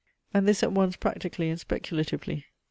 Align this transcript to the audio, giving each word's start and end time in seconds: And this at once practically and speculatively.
And 0.33 0.47
this 0.47 0.63
at 0.63 0.71
once 0.71 0.95
practically 0.95 1.51
and 1.51 1.59
speculatively. 1.59 2.47